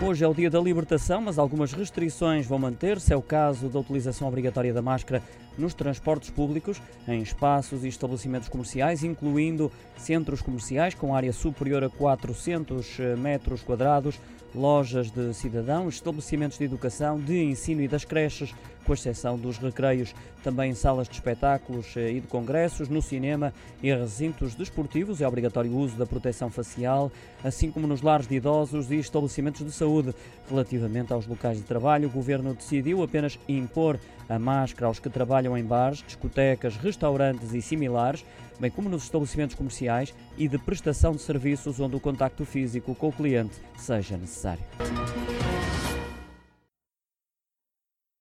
Hoje 0.00 0.24
é 0.24 0.28
o 0.28 0.32
dia 0.32 0.48
da 0.48 0.60
libertação, 0.60 1.20
mas 1.20 1.40
algumas 1.40 1.72
restrições 1.72 2.46
vão 2.46 2.56
manter-se. 2.56 3.12
É 3.12 3.16
o 3.16 3.20
caso 3.20 3.68
da 3.68 3.80
utilização 3.80 4.28
obrigatória 4.28 4.72
da 4.72 4.80
máscara 4.80 5.20
nos 5.58 5.74
transportes 5.74 6.30
públicos, 6.30 6.80
em 7.06 7.20
espaços 7.20 7.84
e 7.84 7.88
estabelecimentos 7.88 8.48
comerciais, 8.48 9.02
incluindo 9.02 9.72
centros 9.96 10.40
comerciais 10.40 10.94
com 10.94 11.14
área 11.14 11.32
superior 11.32 11.82
a 11.82 11.90
400 11.90 13.00
eh, 13.00 13.16
metros 13.16 13.60
quadrados, 13.62 14.20
lojas 14.54 15.10
de 15.10 15.34
cidadãos, 15.34 15.94
estabelecimentos 15.94 16.58
de 16.58 16.64
educação, 16.64 17.18
de 17.18 17.42
ensino 17.42 17.82
e 17.82 17.88
das 17.88 18.04
creches, 18.04 18.54
com 18.84 18.94
exceção 18.94 19.36
dos 19.36 19.58
recreios, 19.58 20.14
também 20.42 20.74
salas 20.74 21.08
de 21.08 21.14
espetáculos 21.14 21.96
eh, 21.96 22.12
e 22.12 22.20
de 22.20 22.26
congressos, 22.28 22.88
no 22.88 23.02
cinema 23.02 23.52
e 23.82 23.92
recintos 23.92 24.54
desportivos. 24.54 25.20
É 25.20 25.28
obrigatório 25.28 25.70
o 25.72 25.78
uso 25.78 25.96
da 25.96 26.06
proteção 26.06 26.50
facial, 26.50 27.10
assim 27.42 27.70
como 27.70 27.86
nos 27.86 28.00
lares 28.00 28.28
de 28.28 28.36
idosos 28.36 28.90
e 28.90 28.96
estabelecimentos 28.96 29.64
de 29.64 29.72
saúde. 29.72 29.87
Relativamente 30.48 31.12
aos 31.12 31.26
locais 31.26 31.58
de 31.58 31.64
trabalho, 31.64 32.08
o 32.08 32.10
governo 32.10 32.54
decidiu 32.54 33.02
apenas 33.02 33.38
impor 33.48 33.98
a 34.28 34.38
máscara 34.38 34.86
aos 34.86 34.98
que 34.98 35.08
trabalham 35.08 35.38
trabalham 35.38 35.56
em 35.56 35.64
bares, 35.64 36.02
discotecas, 36.06 36.76
restaurantes 36.76 37.52
e 37.52 37.62
similares, 37.62 38.24
bem 38.58 38.70
como 38.70 38.88
nos 38.88 39.04
estabelecimentos 39.04 39.54
comerciais 39.54 40.14
e 40.36 40.48
de 40.48 40.58
prestação 40.58 41.12
de 41.12 41.22
serviços 41.22 41.78
onde 41.78 41.96
o 41.96 42.00
contacto 42.00 42.44
físico 42.44 42.94
com 42.94 43.08
o 43.08 43.12
cliente 43.12 43.54
seja 43.76 44.16
necessário. 44.16 44.64